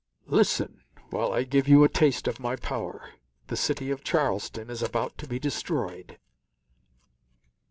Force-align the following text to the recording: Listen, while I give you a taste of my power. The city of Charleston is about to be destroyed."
Listen, 0.25 0.81
while 1.11 1.31
I 1.31 1.43
give 1.43 1.67
you 1.67 1.83
a 1.83 1.87
taste 1.87 2.27
of 2.27 2.39
my 2.39 2.55
power. 2.55 3.11
The 3.49 3.55
city 3.55 3.91
of 3.91 4.03
Charleston 4.03 4.71
is 4.71 4.81
about 4.81 5.15
to 5.19 5.27
be 5.27 5.37
destroyed." 5.37 6.17